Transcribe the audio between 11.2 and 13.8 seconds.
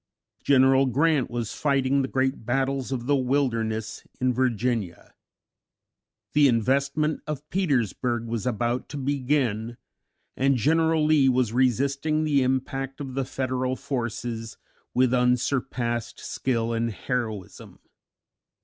was resisting the impact of the Federal